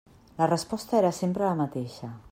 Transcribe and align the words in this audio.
La 0.37 0.45
resposta 0.53 0.97
era 1.01 1.13
sempre 1.19 1.45
la 1.51 1.55
mateixa. 1.63 2.15